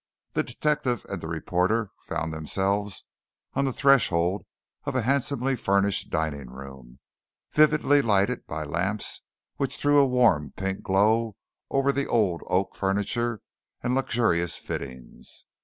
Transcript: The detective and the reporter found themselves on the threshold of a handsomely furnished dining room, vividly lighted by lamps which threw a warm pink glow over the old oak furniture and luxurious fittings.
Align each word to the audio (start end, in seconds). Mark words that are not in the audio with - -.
The 0.33 0.41
detective 0.41 1.05
and 1.09 1.21
the 1.21 1.27
reporter 1.27 1.91
found 1.99 2.33
themselves 2.33 3.05
on 3.53 3.65
the 3.65 3.71
threshold 3.71 4.47
of 4.85 4.95
a 4.95 5.03
handsomely 5.03 5.55
furnished 5.55 6.09
dining 6.09 6.49
room, 6.49 6.97
vividly 7.51 8.01
lighted 8.01 8.47
by 8.47 8.63
lamps 8.63 9.21
which 9.57 9.77
threw 9.77 9.99
a 9.99 10.07
warm 10.07 10.53
pink 10.57 10.81
glow 10.81 11.35
over 11.69 11.91
the 11.91 12.07
old 12.07 12.41
oak 12.47 12.75
furniture 12.75 13.41
and 13.83 13.93
luxurious 13.93 14.57
fittings. 14.57 15.45